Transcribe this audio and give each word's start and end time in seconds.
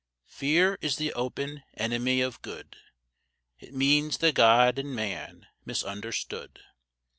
Fear 0.31 0.79
is 0.81 0.95
the 0.95 1.13
open 1.13 1.61
enemy 1.77 2.21
of 2.21 2.41
Good. 2.41 2.75
It 3.59 3.71
means 3.71 4.17
the 4.17 4.31
God 4.31 4.79
in 4.79 4.95
man 4.95 5.45
misunderstood. 5.63 6.57